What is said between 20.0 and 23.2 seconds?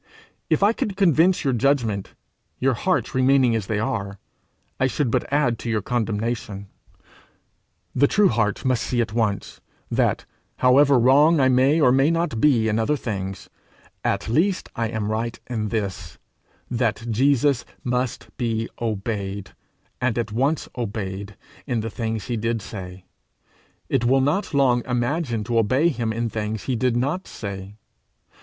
and at once obeyed, in the things he did say: